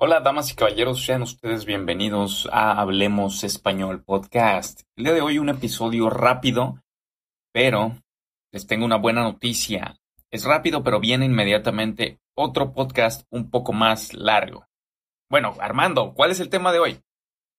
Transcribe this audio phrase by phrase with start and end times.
[0.00, 4.82] Hola, damas y caballeros, sean ustedes bienvenidos a Hablemos Español Podcast.
[4.94, 6.84] El día de hoy un episodio rápido,
[7.52, 7.96] pero
[8.52, 9.98] les tengo una buena noticia.
[10.30, 14.68] Es rápido, pero viene inmediatamente otro podcast un poco más largo.
[15.28, 17.00] Bueno, Armando, ¿cuál es el tema de hoy?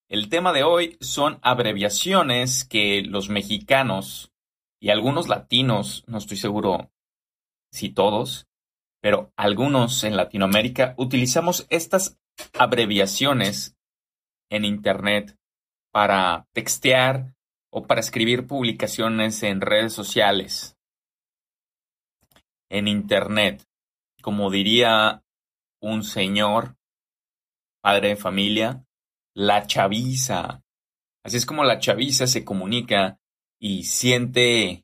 [0.08, 4.32] El tema de hoy son abreviaciones que los mexicanos
[4.80, 6.90] y algunos latinos, no estoy seguro
[7.70, 8.48] si todos,
[9.02, 12.18] pero algunos en Latinoamérica utilizamos estas
[12.54, 13.76] abreviaciones
[14.50, 15.38] en Internet
[15.92, 17.34] para textear
[17.72, 20.78] o para escribir publicaciones en redes sociales.
[22.70, 23.64] En Internet,
[24.22, 25.24] como diría
[25.82, 26.76] un señor,
[27.82, 28.86] padre de familia,
[29.34, 30.62] la chaviza.
[31.24, 33.20] Así es como la chaviza se comunica
[33.60, 34.84] y siente,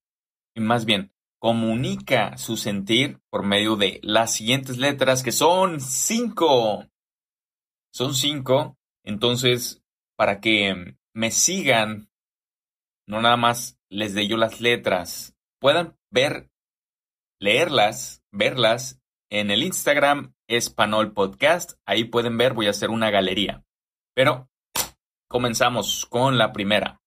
[0.56, 6.86] más bien, comunica su sentir por medio de las siguientes letras que son cinco.
[7.96, 9.82] Son cinco, entonces
[10.18, 12.10] para que me sigan,
[13.08, 16.52] no nada más les dé yo las letras, puedan ver,
[17.40, 21.80] leerlas, verlas en el Instagram Espanol Podcast.
[21.86, 23.64] Ahí pueden ver, voy a hacer una galería.
[24.14, 24.50] Pero
[25.30, 27.02] comenzamos con la primera.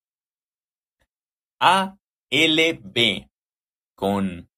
[1.61, 1.99] A
[2.31, 3.31] L B
[3.95, 4.49] con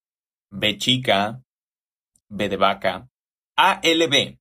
[0.48, 1.42] B chica,
[2.28, 3.10] B de vaca,
[3.56, 4.39] A L B.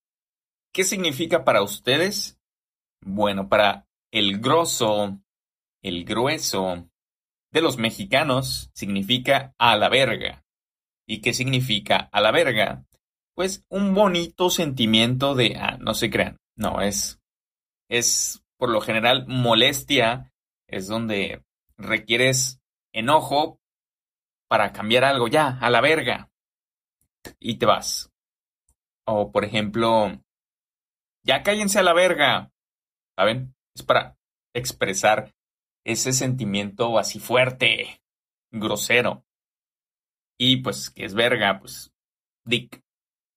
[0.72, 2.40] ¿Qué significa para ustedes?
[3.02, 5.20] Bueno, para el grosso,
[5.82, 6.90] el grueso
[7.52, 10.46] de los mexicanos significa a la verga.
[11.08, 12.86] ¿Y qué significa a la verga?
[13.34, 16.38] Pues un bonito sentimiento de, ah, no se crean.
[16.56, 17.20] No, es,
[17.90, 20.32] es por lo general molestia,
[20.68, 21.44] es donde
[21.78, 22.62] requieres
[22.94, 23.60] enojo
[24.48, 26.30] para cambiar algo ya, a la verga.
[27.40, 28.12] Y te vas.
[29.06, 30.22] O por ejemplo,
[31.24, 32.52] ya cállense a la verga.
[33.18, 33.56] ¿Saben?
[33.76, 34.18] Es para
[34.54, 35.34] expresar
[35.86, 38.02] ese sentimiento así fuerte,
[38.52, 39.26] grosero.
[40.38, 41.60] Y pues, ¿qué es verga?
[41.60, 41.92] Pues,
[42.46, 42.82] dick,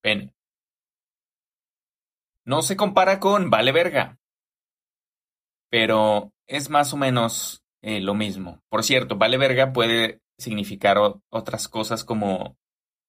[0.03, 0.35] pene.
[2.45, 4.19] No se compara con vale verga.
[5.71, 8.61] Pero es más o menos eh, lo mismo.
[8.69, 10.99] Por cierto, vale verga puede significar
[11.31, 12.57] otras cosas como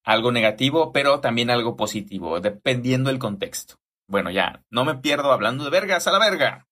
[0.06, 3.75] algo negativo, pero también algo positivo, dependiendo del contexto.
[4.08, 6.68] Bueno, ya, no me pierdo hablando de vergas a la verga.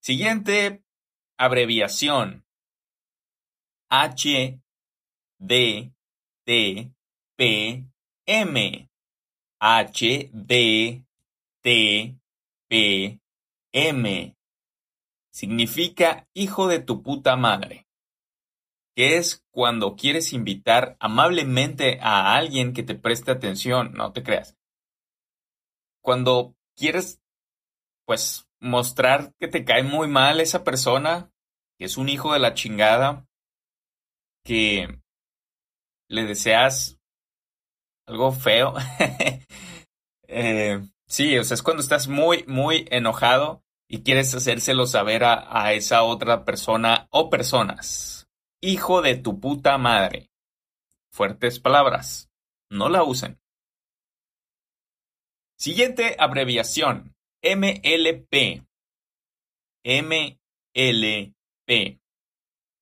[0.00, 0.84] Siguiente
[1.38, 2.44] abreviación.
[3.88, 4.60] H
[5.38, 5.92] D
[6.44, 6.92] T
[7.36, 7.84] P
[8.26, 8.90] M.
[9.58, 11.04] H D
[11.62, 12.16] T
[12.68, 13.20] P
[13.72, 14.36] M.
[15.32, 17.86] Significa hijo de tu puta madre.
[18.94, 24.59] Que es cuando quieres invitar amablemente a alguien que te preste atención, no te creas
[26.02, 27.20] cuando quieres,
[28.06, 31.30] pues, mostrar que te cae muy mal esa persona,
[31.78, 33.26] que es un hijo de la chingada,
[34.44, 35.00] que
[36.08, 36.98] le deseas
[38.06, 38.74] algo feo.
[40.28, 45.46] eh, sí, o sea, es cuando estás muy, muy enojado y quieres hacérselo saber a,
[45.50, 48.28] a esa otra persona o personas.
[48.60, 50.30] Hijo de tu puta madre.
[51.12, 52.30] Fuertes palabras.
[52.68, 53.39] No la usen.
[55.60, 57.14] Siguiente abreviación.
[57.42, 58.64] MLP.
[59.84, 61.20] MLP.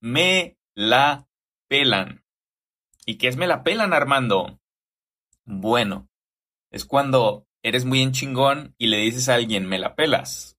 [0.01, 1.27] Me la
[1.69, 2.25] pelan.
[3.05, 4.61] ¿Y qué es me la pelan, Armando?
[5.45, 6.09] Bueno,
[6.71, 10.57] es cuando eres muy en chingón y le dices a alguien me la pelas.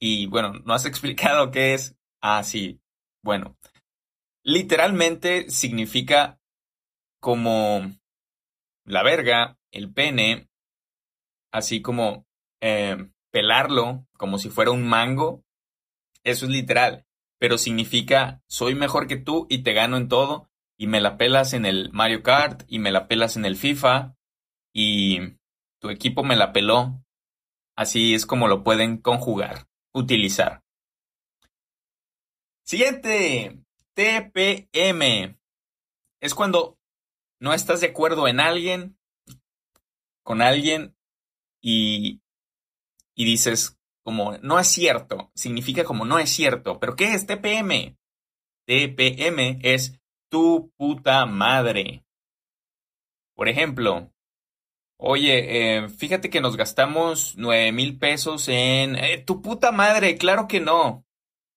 [0.00, 1.98] Y bueno, no has explicado qué es.
[2.22, 2.80] Ah, sí.
[3.22, 3.58] Bueno,
[4.42, 6.40] literalmente significa
[7.20, 7.92] como
[8.86, 10.48] la verga, el pene
[11.54, 12.26] así como
[12.60, 12.96] eh,
[13.30, 15.44] pelarlo como si fuera un mango,
[16.24, 17.06] eso es literal,
[17.38, 21.52] pero significa soy mejor que tú y te gano en todo y me la pelas
[21.52, 24.16] en el Mario Kart y me la pelas en el FIFA
[24.72, 25.36] y
[25.78, 27.00] tu equipo me la peló.
[27.76, 30.62] Así es como lo pueden conjugar, utilizar.
[32.64, 33.60] Siguiente,
[33.94, 35.38] TPM.
[36.20, 36.78] Es cuando
[37.38, 38.98] no estás de acuerdo en alguien,
[40.24, 40.96] con alguien
[41.64, 42.20] y,
[43.16, 47.96] y dices como no es cierto, significa como no es cierto, pero ¿qué es TPM?
[48.66, 49.98] TPM es
[50.30, 52.04] tu puta madre.
[53.34, 54.12] Por ejemplo,
[54.98, 60.46] oye, eh, fíjate que nos gastamos nueve mil pesos en eh, tu puta madre, claro
[60.46, 61.06] que no.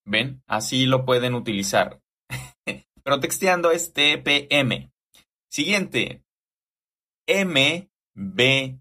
[0.06, 0.42] ¿Ven?
[0.48, 2.02] Así lo pueden utilizar.
[3.04, 4.90] Pero texteando es TPM.
[5.50, 6.24] Siguiente.
[7.28, 8.78] MBB.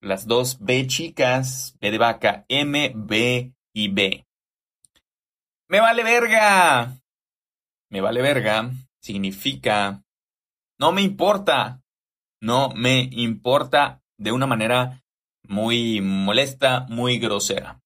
[0.00, 4.26] Las dos B chicas, B de vaca, M, B y B.
[5.68, 6.96] Me vale verga.
[7.90, 8.70] Me vale verga
[9.00, 10.04] significa
[10.78, 11.82] no me importa.
[12.40, 15.04] No me importa de una manera
[15.42, 17.82] muy molesta, muy grosera.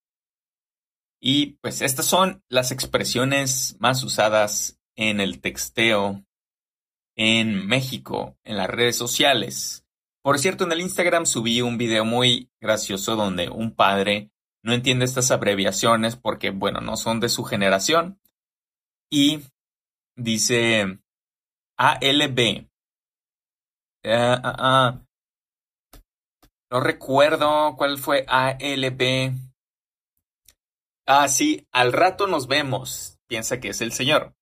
[1.19, 6.23] Y pues estas son las expresiones más usadas en el texteo
[7.17, 9.84] en México, en las redes sociales.
[10.25, 14.31] Por cierto, en el Instagram subí un video muy gracioso donde un padre
[14.63, 18.19] no entiende estas abreviaciones porque, bueno, no son de su generación.
[19.11, 19.43] Y
[20.15, 20.97] dice
[21.77, 22.67] ALB.
[24.03, 25.05] Uh, uh,
[26.71, 29.31] no recuerdo cuál fue ALB.
[31.05, 33.19] Ah, sí, al rato nos vemos.
[33.27, 34.35] Piensa que es el señor.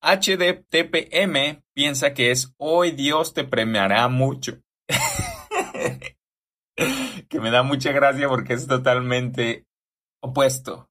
[0.00, 4.62] HDTPM piensa que es hoy Dios te premiará mucho.
[7.28, 9.66] que me da mucha gracia porque es totalmente
[10.20, 10.90] opuesto.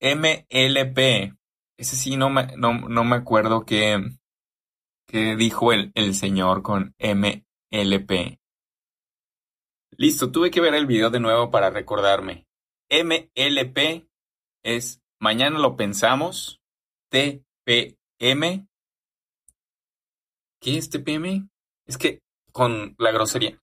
[0.00, 1.34] MLP.
[1.76, 4.00] Ese sí no me, no, me acuerdo qué,
[5.08, 8.38] dijo el, el señor con MLP.
[9.96, 12.46] Listo, tuve que ver el video de nuevo para recordarme.
[12.90, 14.06] MLP
[14.62, 16.60] es mañana lo pensamos.
[17.10, 18.68] TPM.
[20.64, 21.50] ¿Qué es TPM?
[21.86, 23.60] Es que con la grosería.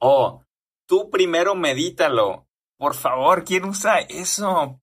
[0.00, 0.42] Oh,
[0.86, 2.48] tú primero medítalo.
[2.78, 4.80] Por favor, ¿quién usa eso?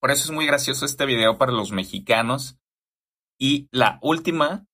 [0.00, 2.58] Por eso es muy gracioso este video para los mexicanos.
[3.38, 4.66] Y la última,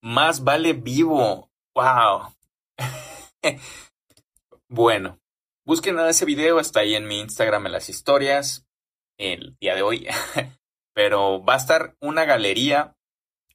[0.00, 1.50] más vale, vivo.
[1.74, 2.34] ¡Wow!
[4.70, 5.20] bueno,
[5.66, 8.66] busquen a ese video, está ahí en mi Instagram en las historias
[9.18, 10.06] el día de hoy.
[10.94, 12.96] Pero va a estar una galería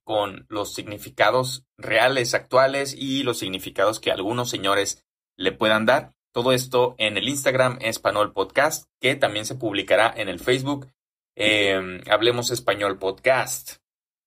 [0.09, 5.05] con los significados reales, actuales y los significados que algunos señores
[5.37, 6.15] le puedan dar.
[6.33, 10.91] Todo esto en el Instagram Español Podcast, que también se publicará en el Facebook
[11.35, 13.83] em, Hablemos Español Podcast.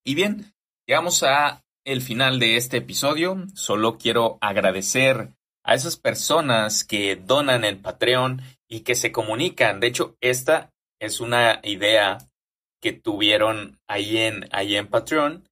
[0.06, 0.54] Y bien,
[0.86, 3.44] llegamos a el final de este episodio.
[3.56, 9.80] Solo quiero agradecer a esas personas que donan en Patreon y que se comunican.
[9.80, 10.70] De hecho, esta
[11.00, 12.18] es una idea
[12.80, 15.42] que tuvieron ahí en, ahí en Patreon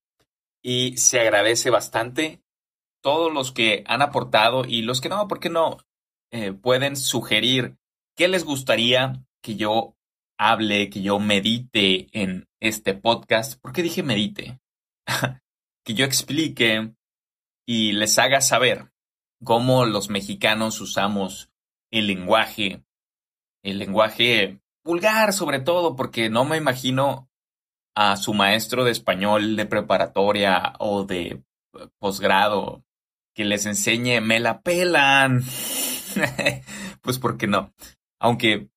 [0.62, 2.42] y se agradece bastante
[3.02, 5.78] todos los que han aportado y los que no, ¿por qué no?
[6.30, 7.76] Eh, pueden sugerir
[8.16, 9.96] qué les gustaría que yo
[10.38, 13.60] hable, que yo medite en este podcast.
[13.60, 14.60] ¿Por qué dije medite?
[15.84, 16.94] que yo explique
[17.66, 18.92] y les haga saber
[19.42, 21.50] cómo los mexicanos usamos
[21.90, 22.84] el lenguaje,
[23.62, 27.29] el lenguaje vulgar sobre todo, porque no me imagino
[27.94, 31.42] a su maestro de español de preparatoria o de
[31.98, 32.84] posgrado
[33.34, 35.42] que les enseñe me la pelan.
[37.02, 37.72] pues porque no.
[38.20, 38.68] Aunque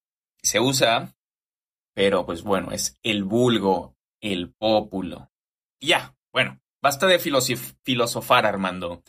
[0.42, 1.14] se usa,
[1.94, 5.32] pero pues bueno, es el vulgo, el pópulo.
[5.82, 9.04] Ya, bueno, basta de filosofar, Armando.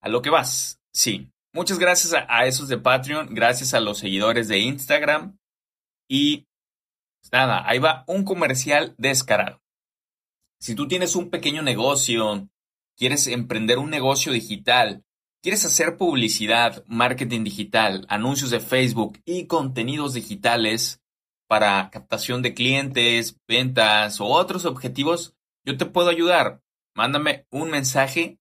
[0.00, 1.30] A lo que vas, sí.
[1.52, 5.38] Muchas gracias a, esos de Patreon, gracias a los seguidores de Instagram.
[6.08, 6.46] Y
[7.32, 9.62] nada, ahí va un comercial descarado.
[10.58, 12.48] Si tú tienes un pequeño negocio,
[12.96, 15.04] quieres emprender un negocio digital,
[15.42, 21.00] ¿Quieres hacer publicidad, marketing digital, anuncios de Facebook y contenidos digitales
[21.48, 25.34] para captación de clientes, ventas o otros objetivos?
[25.64, 26.60] Yo te puedo ayudar.
[26.94, 28.38] Mándame un mensaje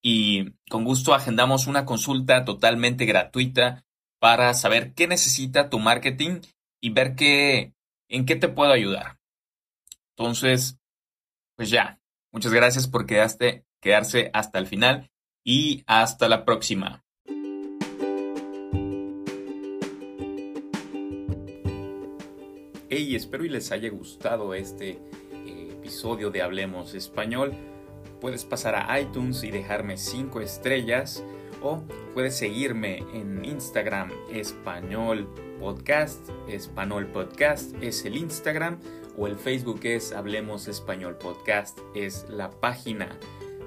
[0.00, 3.84] y con gusto agendamos una consulta totalmente gratuita
[4.18, 6.40] para saber qué necesita tu marketing
[6.80, 7.73] y ver qué,
[8.14, 9.18] en qué te puedo ayudar.
[10.16, 10.78] Entonces,
[11.56, 12.00] pues ya,
[12.32, 15.10] muchas gracias por quedaste, quedarse hasta el final
[15.44, 17.04] y hasta la próxima.
[22.88, 27.52] Hey, espero y les haya gustado este eh, episodio de Hablemos Español.
[28.20, 31.24] Puedes pasar a iTunes y dejarme 5 estrellas
[31.60, 31.82] o
[32.14, 36.28] puedes seguirme en Instagram Español Podcast.
[36.48, 38.78] Español Podcast es el Instagram
[39.16, 43.18] o el Facebook es Hablemos Español Podcast es la página.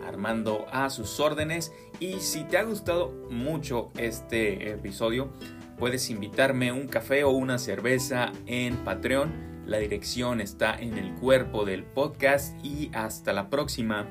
[0.06, 1.74] Armando a sus órdenes.
[2.00, 5.30] Y si te ha gustado mucho este episodio,
[5.78, 9.64] puedes invitarme un café o una cerveza en Patreon.
[9.66, 14.08] La dirección está en el cuerpo del podcast y hasta la próxima.